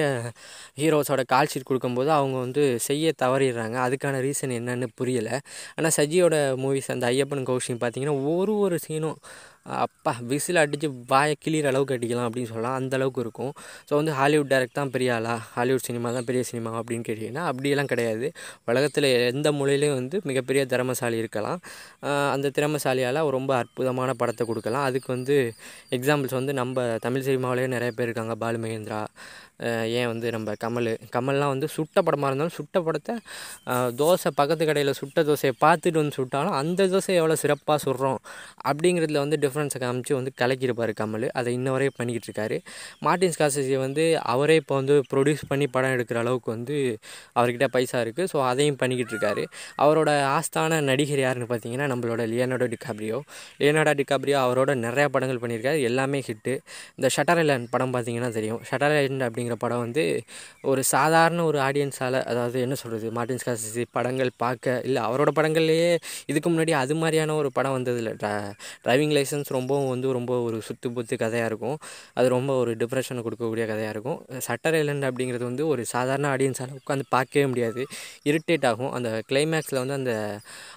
ஹீரோஸோட 0.81 1.23
கால் 1.33 1.51
ஷீட் 1.51 1.67
கொடுக்கும்போது 1.69 2.09
அவங்க 2.19 2.37
வந்து 2.45 2.63
செய்ய 2.87 3.13
தவறிடுறாங்க. 3.23 3.77
அதுக்கான 3.87 4.21
ரீசன் 4.27 4.55
என்னன்னு 4.59 4.89
புரியலை. 5.01 5.35
ஆனால் 5.77 5.95
சஜியோட 5.99 6.35
மூவிஸ் 6.63 6.91
அந்த 6.95 7.05
ஐயப்பன் 7.13 7.45
கௌஷின் 7.51 7.81
பார்த்தீங்கன்னா 7.83 8.17
ஒரு 8.35 8.55
ஒரு 8.65 8.79
சீனும் 8.87 9.19
அப்பா 9.83 10.11
விசில் 10.31 10.59
அடித்து 10.61 10.87
வாயை 11.11 11.35
கிளியிற 11.45 11.67
அளவுக்கு 11.71 11.95
அடிக்கலாம் 11.95 12.27
அப்படின்னு 12.27 12.49
சொல்லலாம். 12.51 12.75
அந்த 12.79 12.93
அளவுக்கு 12.97 13.21
இருக்கும். 13.25 13.51
ஸோ 13.87 13.93
வந்து 13.99 14.13
ஹாலிவுட் 14.19 14.51
டேரக்ட் 14.53 14.77
தான் 14.79 14.91
பெரிய 14.95 15.09
ஆளா? 15.15 15.33
ஹாலிவுட் 15.55 15.85
சினிமா 15.87 16.11
தான் 16.17 16.27
பெரிய 16.29 16.43
சினிமா 16.49 16.71
அப்படின்னு 16.79 17.05
கேட்டிங்கன்னா 17.09 17.43
அப்படியெல்லாம் 17.51 17.91
கிடையாது. 17.93 18.27
உலகத்தில் 18.71 19.09
எந்த 19.31 19.51
மொழியிலையும் 19.59 19.97
வந்து 19.99 20.19
மிகப்பெரிய 20.31 20.63
திறமசாலி 20.73 21.17
இருக்கலாம். 21.23 21.59
அந்த 22.35 22.51
திறமசாலியால் 22.59 23.21
ரொம்ப 23.37 23.51
அற்புதமான 23.61 24.13
படத்தை 24.21 24.45
கொடுக்கலாம். 24.51 24.85
அதுக்கு 24.91 25.11
வந்து 25.15 25.37
எக்ஸாம்பிள்ஸ் 25.97 26.37
வந்து 26.39 26.55
நம்ம 26.61 26.87
தமிழ் 27.07 27.27
சினிமாவிலேயே 27.27 27.69
நிறைய 27.75 27.91
பேர் 27.97 28.09
இருக்காங்க. 28.09 28.35
பாலு 28.45 28.59
மகேந்திரா 28.65 29.01
ஏன் 29.99 30.07
வந்து 30.11 30.27
நம்ம 30.35 30.53
கமல் 30.63 30.89
கமல்லாம் 31.15 31.51
வந்து 31.53 31.67
சுட்ட 31.75 32.01
படமாக 32.07 32.29
இருந்தாலும் 32.31 32.55
சுட்ட 32.57 32.81
படத்தை 32.87 33.13
தோசை 34.01 34.29
பக்கத்து 34.39 34.63
கடையில் 34.69 34.93
சுட்ட 34.99 35.23
தோசையை 35.29 35.53
பார்த்துட்டு 35.63 35.99
வந்து 36.01 36.15
சுட்டாலும் 36.19 36.55
அந்த 36.59 36.87
தோசை 36.93 37.13
எவ்வளோ 37.21 37.37
சிறப்பாக 37.43 37.77
சுடுறோம் 37.85 38.19
அப்படிங்கிறதுல 38.69 39.21
வந்து 39.25 39.39
டிஃப்ரென்ஸை 39.43 39.79
காமிச்சு 39.83 40.13
வந்து 40.19 40.31
கலக்கியிருப்பார் 40.41 40.93
கமல். 41.01 41.27
அதை 41.39 41.49
இன்ன 41.57 41.71
வரையும் 41.75 41.97
பண்ணிக்கிட்டு 41.99 42.29
இருக்காரு 42.29 42.57
மார்ட்டின் 43.07 43.33
ஸ்காசசி 43.37 43.75
வந்து 43.85 44.03
அவரே 44.33 44.57
இப்போ 44.61 44.75
வந்து 44.81 44.95
ப்ரொடியூஸ் 45.11 45.43
பண்ணி 45.51 45.67
படம் 45.75 45.93
எடுக்கிற 45.95 46.19
அளவுக்கு 46.23 46.49
வந்து 46.55 46.75
அவர்கிட்ட 47.39 47.67
பைசா 47.75 47.97
இருக்குது 48.05 48.29
ஸோ 48.33 48.37
அதையும் 48.51 48.79
பண்ணிக்கிட்டு 48.81 49.13
இருக்காரு 49.15 49.43
அவரோட 49.85 50.09
ஆஸ்தான 50.37 50.81
நடிகர் 50.91 51.23
யாருன்னு 51.25 51.49
பார்த்தீங்கன்னா 51.51 51.87
நம்மளோட 51.93 52.21
லியனார்டோ 52.33 52.67
டிகாப்ரியோ. 52.75 53.19
லியனார்டோ 53.61 53.93
டிகாப்ரியோ 54.01 54.37
அவரோட 54.45 54.71
நிறையா 54.85 55.07
படங்கள் 55.15 55.41
பண்ணியிருக்காரு. 55.43 55.79
எல்லாமே 55.89 56.19
ஹிட்டு 56.29 56.53
இந்த 56.97 57.07
ஷட்டர் 57.15 57.41
ஐலாண்ட் 57.43 57.67
படம் 57.73 57.93
பார்த்தீங்கன்னா 57.95 58.31
தெரியும். 58.37 58.61
ஷட்டர் 58.69 58.95
ஐலாண்ட் 58.99 59.25
அப்படிங்கிற 59.27 59.46
படம் 59.55 59.79
வந்து 59.79 60.23
ஒரு 60.61 60.83
சாதாரண 60.83 61.43
ஒரு 61.43 61.59
ஆடியன்ஸால் 61.59 62.23
அதாவது 62.23 62.59
என்ன 62.61 62.75
சொல்கிறது 62.75 63.11
மார்ட்டின் 63.11 63.41
ஸ்காசி 63.43 63.85
படங்கள் 63.91 64.31
பார்க்க 64.37 64.81
இல்லை 64.83 65.01
அவரோட 65.01 65.29
படங்கள்லேயே 65.39 65.97
இதுக்கு 66.25 66.49
முன்னாடி 66.49 66.71
அது 66.71 66.95
மாதிரியான 66.95 67.35
ஒரு 67.35 67.51
படம் 67.51 67.75
வந்ததில்லை. 67.77 68.13
டிரைவிங் 68.85 69.13
லைசன்ஸ் 69.17 69.51
ரொம்பவும் 69.57 69.89
வந்து 69.89 70.11
ரொம்ப 70.11 70.39
ஒரு 70.39 70.61
சுத்து 70.67 70.87
புத்து 70.95 71.15
கதையாக 71.17 71.45
இருக்கும். 71.45 71.77
அது 72.13 72.27
ரொம்ப 72.29 72.53
ஒரு 72.55 72.75
டிப்ரெஷனை 72.75 73.23
கொடுக்கக்கூடிய 73.27 73.65
கதையாக 73.67 73.89
இருக்கும். 73.89 74.39
சட்டர் 74.39 74.73
ஐலண்ட் 74.73 75.07
அப்படிங்கிறது 75.09 75.43
வந்து 75.43 75.67
ஒரு 75.67 75.85
சாதாரண 75.85 76.27
ஆடியன்ஸால் 76.35 76.75
உட்காந்து 76.79 77.05
பார்க்கவே 77.09 77.45
முடியாது. 77.45 77.83
இரிட்டேட் 78.25 78.65
ஆகும். 78.65 78.91
அந்த 78.91 79.21
கிளைமேக்ஸில் 79.29 79.79
வந்து 79.83 79.93
அந்த 79.93 80.13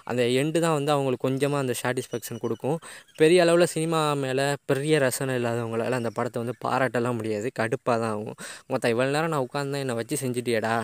அந்த 0.05 0.23
எண்டு 0.23 0.59
தான் 0.59 0.73
வந்து 0.73 0.91
அவங்களுக்கு 0.91 1.27
கொஞ்சமாக 1.27 1.63
அந்த 1.63 1.73
சாட்டிஸ்ஃபேக்ஷன் 1.81 2.39
கொடுக்கும். 2.39 2.77
பெரிய 3.17 3.41
அளவில் 3.41 3.65
சினிமா 3.65 4.13
மேலே 4.13 4.53
பெரிய 4.65 4.99
ரசனை 4.99 5.35
இல்லாதவங்களால 5.39 5.99
அந்த 6.01 6.09
படத்தை 6.17 6.43
வந்து 6.43 6.55
பாராட்டலாம் 6.65 7.17
முடியாது. 7.19 7.51
கடுப்பாக 7.59 7.97
தான் 8.03 8.13
ஆகும். 8.15 8.35
மொத்தம் 8.67 8.91
இவ்வளோ 8.91 9.11
நேரம் 9.11 9.29
நான் 9.29 9.47
உட்காந்து 9.53 9.79
என்னை 9.79 9.95
வச்சு 9.95 10.17
செஞ்சுட்டியடா? 10.21 10.75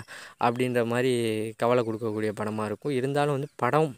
அப்படின்ற 0.44 0.86
மாதிரி 0.86 1.12
கவலை 1.58 1.84
கொடுக்கக்கூடிய 1.86 2.32
படமாக 2.32 2.66
இருக்கும். 2.66 2.92
இருந்தாலும் 2.92 3.32
வந்து 3.32 3.48
படம் 3.56 3.96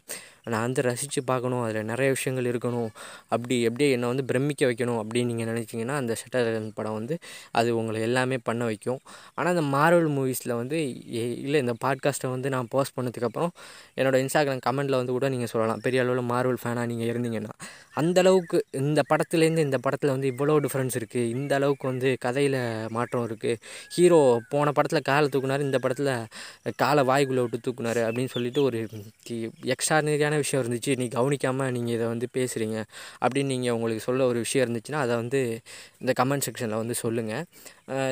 நான் 0.52 0.64
வந்து 0.66 0.82
ரசித்து 0.88 1.20
பார்க்கணும் 1.30 1.62
அதில் 1.64 1.88
நிறைய 1.92 2.08
விஷயங்கள் 2.16 2.48
இருக்கணும் 2.52 2.90
அப்படி 3.34 3.56
எப்படியே 3.68 3.88
என்னை 3.96 4.08
வந்து 4.08 4.24
பிரமிக்க 4.30 4.68
வைக்கணும் 4.70 5.00
அப்படின்னு 5.02 5.30
நீங்கள் 5.32 5.50
நினச்சிங்கன்னா 5.52 5.96
அந்த 6.02 6.12
ஷட்டர் 6.20 6.48
படம் 6.78 6.96
வந்து 6.98 7.14
அது 7.58 7.68
உங்களை 7.80 8.00
எல்லாமே 8.08 8.38
பண்ண 8.48 8.62
வைக்கும். 8.70 9.00
ஆனால் 9.36 9.52
இந்த 9.56 9.64
மார்வல் 9.76 10.10
மூவிஸில் 10.16 10.54
வந்து 10.60 10.78
இல்லை 11.44 11.60
இந்த 11.64 11.74
பாட்காஸ்ட்டை 11.84 12.30
வந்து 12.34 12.48
நான் 12.56 12.70
போஸ்ட் 12.74 12.96
பண்ணதுக்கப்புறம் 12.98 13.52
என்னோடய 13.98 14.24
இன்ஸ்டாகிராம் 14.24 14.64
கமெண்ட்டில் 14.68 14.98
வந்து 15.00 15.14
கூட 15.18 15.28
நீங்கள் 15.34 15.52
சொல்லலாம். 15.52 15.82
பெரிய 15.86 16.02
அளவில் 16.04 16.28
மார்வல் 16.32 16.60
ஃபேனாக 16.62 16.86
நீங்கள் 16.92 17.10
இருந்தீங்கன்னா 17.12 17.52
அந்தளவுக்கு 18.00 18.58
இந்த 18.82 19.00
படத்துலேருந்து 19.12 19.62
இந்த 19.68 19.78
படத்தில் 19.84 20.10
வந்து 20.10 20.28
இவ்வளோ 20.32 20.56
டிஃப்ரென்ஸ் 20.66 20.96
இருக்குது 21.00 21.30
இந்த 21.36 21.52
அளவுக்கு 21.58 21.86
வந்து 21.86 22.08
கதையில் 22.24 22.58
மாற்றம் 22.90 23.26
இருக்குது 23.28 23.58
ஹீரோ 23.94 24.20
போன 24.52 24.72
படத்தில் 24.72 25.06
காலை 25.10 25.26
தூக்குனார் 25.34 25.66
இந்த 25.68 25.78
படத்தில் 25.78 26.12
காலை 26.82 27.02
வாய்க்குள்ளே 27.10 27.42
விட்டு 27.44 27.58
தூக்குனார் 27.66 28.00
அப்படின்னு 28.06 28.32
சொல்லிட்டு 28.34 28.62
ஒரு 28.62 28.78
எக்ஸ்ட்ரானரியான 29.74 30.29
விஷயம் 30.36 30.62
இருந்துச்சு. 30.62 30.92
நீ 31.00 31.06
கவனிக்காமல் 31.16 31.70
நீங்கள் 31.76 31.94
இதை 31.96 32.06
வந்து 32.06 32.26
பேசுகிறீங்க 32.36 32.78
அப்படின்னு 33.22 33.50
நீங்கள் 33.54 33.74
உங்களுக்கு 33.76 34.04
சொல்ல 34.08 34.26
ஒரு 34.26 34.38
விஷயம் 34.46 34.64
இருந்துச்சுன்னா 34.66 35.00
அதை 35.04 35.14
வந்து 35.16 35.40
இந்த 36.02 36.12
கமெண்ட் 36.20 36.46
செக்ஷனில் 36.46 36.80
வந்து 36.82 36.96
சொல்லுங்கள் 37.04 37.44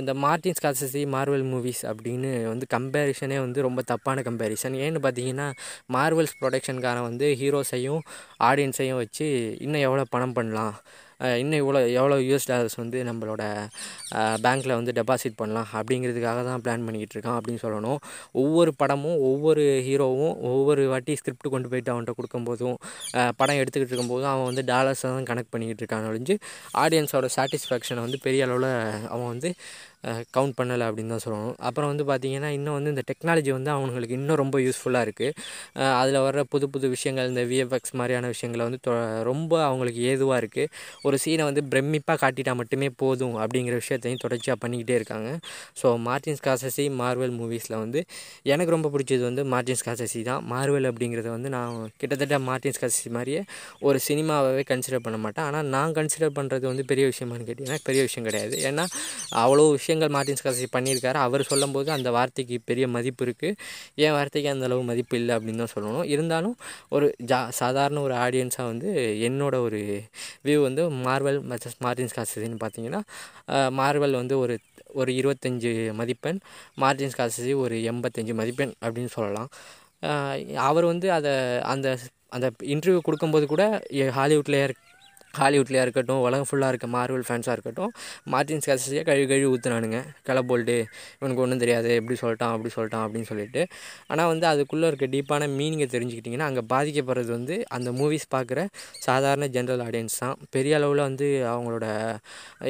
இந்த 0.01 0.13
மார்டின் 0.25 0.59
ஸ்காசசி 0.61 1.03
மார்வல் 1.15 1.47
மூவிஸ் 1.53 1.83
அப்படின்னு 1.91 2.31
வந்து 2.53 2.67
கம்பேரிஷனே 2.77 3.39
வந்து 3.47 3.67
ரொம்ப 3.69 3.83
தப்பான 3.93 4.23
கம்பேரிஷன் 4.29 4.77
ஏன்னு 4.85 5.03
பார்த்தீங்கன்னா 5.07 5.49
மார்வல்ஸ் 5.97 6.39
ப்ரொடக்ஷன்காரன் 6.41 7.09
வந்து 7.11 7.29
ஹீரோஸையும் 7.43 8.03
ஆடியன்ஸையும் 8.51 9.01
வச்சு 9.03 9.27
இன்னும் 9.67 9.85
எவ்வளோ 9.89 10.07
பணம் 10.15 10.37
பண்ணலாம்? 10.39 10.75
இன்னும் 11.41 11.61
இவ்வளோ 11.63 11.81
எவ்வளோ 11.99 12.17
யூஎஸ் 12.27 12.49
டாலர்ஸ் 12.51 12.77
வந்து 12.81 12.99
நம்மளோட 13.09 13.43
பேங்க்கில் 14.45 14.75
வந்து 14.79 14.93
டெபாசிட் 14.99 15.39
பண்ணலாம் 15.41 15.69
அப்படிங்கிறதுக்காக 15.79 16.43
தான் 16.49 16.63
பிளான் 16.65 16.85
பண்ணிக்கிட்டு 16.87 17.17
இருக்கான் 17.17 17.39
அப்படின்னு 17.39 17.63
சொல்லணும். 17.65 17.99
ஒவ்வொரு 18.43 18.73
படமும் 18.83 19.19
ஒவ்வொரு 19.31 19.65
ஹீரோவும் 19.89 20.35
ஒவ்வொரு 20.51 20.85
வாட்டி 20.93 21.17
ஸ்கிரிப்ட் 21.21 21.53
கொண்டு 21.55 21.71
போயிட்டு 21.73 21.93
அவன்கிட்ட 21.95 22.15
கொடுக்கும்போதும் 22.19 22.77
படம் 23.41 23.61
எடுத்துக்கிட்டு 23.63 23.93
இருக்கும்போதும் 23.93 24.33
அவன் 24.35 24.49
வந்து 24.51 24.65
டாலர்ஸை 24.73 25.09
தான் 25.17 25.29
கனெக்ட் 25.33 25.53
பண்ணிக்கிட்டு 25.55 25.85
இருக்கான். 25.85 26.09
ஒழிஞ்சு 26.13 26.37
ஆடியன்ஸோட 26.85 27.29
சாட்டிஸ்ஃபேக்ஷனை 27.37 28.03
வந்து 28.07 28.21
பெரிய 28.27 28.47
அளவில் 28.49 28.71
அவன் 29.15 29.31
வந்து 29.35 29.51
கவுண்ட் 30.35 30.55
பண்ணலை 30.59 30.85
அப்படின்னு 30.89 31.13
தான் 31.15 31.23
சொல்லணும். 31.25 31.55
அப்புறம் 31.69 31.91
வந்து 31.93 32.05
பார்த்திங்கன்னா 32.11 32.51
இன்னும் 32.57 32.77
வந்து 32.79 32.91
இந்த 32.95 33.03
டெக்னாலஜி 33.11 33.51
வந்து 33.57 33.71
அவங்களுக்கு 33.77 34.15
இன்னும் 34.19 34.39
ரொம்ப 34.43 34.57
யூஸ்ஃபுல்லாக 34.67 35.07
இருக்குது 35.07 35.33
அதில் 36.01 36.19
வர்ற 36.27 36.43
புது 36.53 36.67
புது 36.75 36.87
விஷயங்கள் 36.95 37.31
இந்த 37.33 37.43
விஎஃப்எக்ஸ் 37.51 37.95
மாதிரியான 38.01 38.29
விஷயங்களை 38.35 38.65
வந்து 38.69 38.81
ரொம்ப 39.31 39.53
அவங்களுக்கு 39.69 40.01
ஏதுவாக 40.11 40.39
இருக்குது 40.43 40.71
ஒரு 41.07 41.17
சீனை 41.25 41.47
வந்து 41.51 41.63
பிரமிப்பாக 41.73 42.19
காட்டிட்டால் 42.23 42.59
மட்டுமே 42.61 42.91
போதும் 43.03 43.37
அப்படிங்கிற 43.43 43.75
விஷயத்தையும் 43.83 44.23
தொடர்ச்சியாக 44.25 44.59
பண்ணிக்கிட்டே 44.65 44.97
இருக்காங்க. 45.01 45.31
ஸோ 45.81 45.87
மார்டின்ஸ் 46.09 46.45
காசசி 46.47 46.87
மார்வல் 47.01 47.35
மூவிஸில் 47.41 47.77
வந்து 47.85 48.03
எனக்கு 48.53 48.75
ரொம்ப 48.77 48.91
பிடிச்சது 48.95 49.23
வந்து 49.29 49.45
மார்டின்ஸ் 49.55 49.85
காசசி 49.89 50.23
தான். 50.31 50.43
மார்வல் 50.53 50.89
அப்படிங்கிறத 50.93 51.29
வந்து 51.37 51.51
நான் 51.57 51.75
கிட்டத்தட்ட 52.01 52.39
மார்டின்ஸ் 52.51 52.81
காசசி 52.85 53.11
மாதிரியே 53.19 53.43
ஒரு 53.89 53.99
சினிமாவே 54.09 54.65
கன்சிடர் 54.73 55.05
பண்ண 55.09 55.21
மாட்டேன். 55.25 55.47
ஆனால் 55.49 55.69
நான் 55.75 55.97
கன்சிடர் 55.99 56.35
பண்ணுறது 56.39 56.65
வந்து 56.73 56.85
பெரிய 56.93 57.07
விஷயமானு 57.13 57.47
கேட்டிங்கன்னா 57.51 57.81
பெரிய 57.91 58.03
விஷயம் 58.09 58.27
கிடையாது. 58.31 58.57
ஏன்னா 58.71 58.87
அவ்வளோ 59.45 59.67
விஷயம் 59.77 59.87
விஷயங்கள் 59.89 60.15
மார்டின் 60.15 60.39
ஸ்காசி 60.39 60.65
பண்ணியிருக்காரு. 60.75 61.19
அவர் 61.27 61.43
சொல்லும்போது 61.51 61.89
அந்த 61.95 62.09
வார்த்தைக்கு 62.17 62.57
பெரிய 62.71 62.85
மதிப்பு 62.95 63.23
இருக்குது 63.27 63.55
என் 64.05 64.15
வார்த்தைக்கு 64.17 64.49
அந்த 64.53 64.65
அளவு 64.69 64.83
மதிப்பு 64.91 65.15
இல்லை 65.21 65.33
அப்படின்னு 65.37 65.63
தான் 65.63 65.73
சொல்லணும். 65.75 66.07
இருந்தாலும் 66.15 66.57
ஒரு 66.97 67.07
ஜா 67.31 67.39
சாதாரண 67.61 68.01
ஒரு 68.07 68.15
ஆடியன்ஸாக 68.25 68.67
வந்து 68.73 68.89
என்னோட 69.29 69.55
ஒரு 69.67 69.81
வியூ 70.47 70.59
வந்து 70.67 70.83
மார்வல் 71.07 71.41
மச்சஸ் 71.53 71.79
மார்டின் 71.87 72.11
ஸ்காசின்னு 72.13 72.59
பார்த்தீங்கன்னா 72.65 73.01
மார்வல் 73.81 74.19
வந்து 74.21 74.37
ஒரு 74.45 74.57
ஒரு 75.01 75.11
இருபத்தஞ்சி 75.21 75.73
மதிப்பெண் 76.01 76.41
மார்டின் 76.83 77.15
ஸ்காசி 77.15 77.55
ஒரு 77.65 77.77
எண்பத்தஞ்சு 77.93 78.35
மதிப்பெண் 78.43 78.75
அப்படின்னு 78.85 79.13
சொல்லலாம். 79.17 79.51
அவர் 80.69 80.87
வந்து 80.93 81.09
அதை 81.19 81.33
அந்த 81.73 81.89
அந்த 82.37 82.47
இன்டர்வியூ 82.75 83.01
கொடுக்கும்போது 83.05 83.45
கூட 83.55 83.65
ஹாலிவுட்லேயே 84.19 84.67
ஹாலிவுட்லையாக 85.41 85.87
இருக்கட்டும் 85.87 86.21
உலகம் 86.27 86.49
ஃபுல்லாக 86.51 86.73
இருக்க 86.73 86.89
மார்வல் 86.97 87.27
ஃபேன்ஸாக 87.29 87.57
இருக்கட்டும் 87.57 87.93
மார்டின் 88.33 88.63
ஸ்காசியை 88.65 89.03
கழுவி 89.09 89.27
கழுவி 89.33 89.49
ஊற்றுனானுங்க 89.55 90.01
கிளப்போல்டு 90.29 90.77
இவனுக்கு 91.19 91.43
ஒன்றும் 91.45 91.63
தெரியாது 91.65 91.91
எப்படி 92.01 92.17
சொல்லிட்டான் 92.23 92.53
அப்படி 92.55 92.71
சொல்லிட்டான் 92.77 93.05
அப்படின்னு 93.07 93.29
சொல்லிட்டு. 93.33 93.63
ஆனால் 94.13 94.29
வந்து 94.33 94.47
அதுக்குள்ளே 94.53 94.87
இருக்க 94.91 95.07
டீப்பான 95.15 95.49
மீனிங்கை 95.59 95.89
தெரிஞ்சுக்கிட்டிங்கன்னா 95.95 96.49
அங்கே 96.51 96.65
பாதிக்கப்படுறது 96.73 97.31
வந்து 97.37 97.55
அந்த 97.77 97.89
மூவிஸ் 98.01 98.27
பார்க்குற 98.35 98.61
சாதாரண 99.07 99.47
ஜென்ரல் 99.57 99.83
ஆடியன்ஸ் 99.87 100.19
தான். 100.23 100.37
பெரிய 100.57 100.75
அளவில் 100.79 101.03
வந்து 101.09 101.29
அவங்களோட 101.53 101.87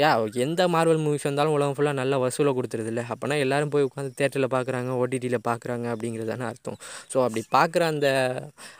யா 0.03 0.11
எந்த 0.47 0.63
மார்வல் 0.75 1.03
மூவிஸ் 1.07 1.27
வந்தாலும் 1.29 1.55
உலகம் 1.59 1.77
ஃபுல்லாக 1.79 1.97
நல்ல 2.03 2.17
வசூலை 2.25 2.53
கொடுத்துருது 2.59 2.91
இல்லை 2.93 3.05
அப்போனா 3.13 3.37
எல்லோரும் 3.45 3.73
போய் 3.75 3.87
உட்காந்து 3.89 4.13
தேட்டரில் 4.21 4.51
பார்க்குறாங்க 4.57 4.91
ஓடிடியில் 5.03 5.39
பார்க்குறாங்க 5.51 5.87
அப்படிங்கிறது 5.95 6.31
தானே 6.33 6.47
அர்த்தம். 6.51 6.79
ஸோ 7.13 7.19
அப்படி 7.27 7.43
பார்க்குற 7.57 7.83
அந்த 7.93 8.09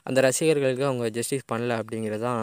அந்த 0.09 0.19
ரசிகர்களுக்கு 0.29 0.85
அவங்க 0.91 1.07
ஜஸ்டிஸ் 1.19 1.49
பண்ணல 1.53 1.73
அப்படிங்கிறது 1.83 2.25
தான் 2.29 2.41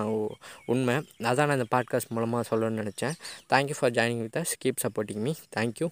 உண்மை. 0.73 0.95
அதான் 1.35 1.45
நான் 1.45 1.57
இந்த 1.57 1.65
பாட்காஸ்ட் 1.75 2.09
மூலமாக 2.09 2.57
சொல்லணும்னு 2.57 2.87
நினச்சேன். 2.87 3.13
Thank you 3.53 3.73
for 3.79 3.91
joining 3.91 4.19
with 4.19 4.35
us 4.35 4.53
keep 4.65 4.85
supporting 4.85 5.15
me 5.15 5.33
thank you 5.55 5.87